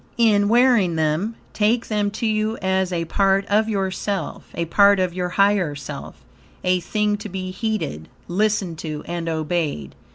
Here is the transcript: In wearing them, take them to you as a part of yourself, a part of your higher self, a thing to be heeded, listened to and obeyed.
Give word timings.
In 0.17 0.49
wearing 0.49 0.95
them, 0.95 1.35
take 1.53 1.85
them 1.87 2.09
to 2.09 2.25
you 2.25 2.57
as 2.57 2.91
a 2.91 3.05
part 3.05 3.45
of 3.49 3.69
yourself, 3.69 4.47
a 4.55 4.65
part 4.65 4.99
of 4.99 5.13
your 5.13 5.29
higher 5.29 5.75
self, 5.75 6.25
a 6.63 6.79
thing 6.79 7.17
to 7.17 7.29
be 7.29 7.51
heeded, 7.51 8.07
listened 8.27 8.79
to 8.79 9.03
and 9.05 9.29
obeyed. 9.29 9.93